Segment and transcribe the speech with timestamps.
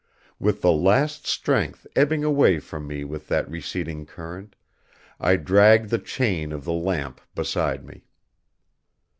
[0.39, 4.55] With the last strength ebbing away from me with that receding current,
[5.19, 8.05] I dragged the chain of the lamp beside me.